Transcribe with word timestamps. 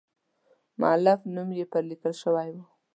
د 0.03 0.03
مؤلف 0.79 1.19
نوم 1.33 1.49
یې 1.57 1.65
پر 1.71 1.83
لیکل 1.89 2.13
شوی 2.21 2.49
و. 2.53 2.57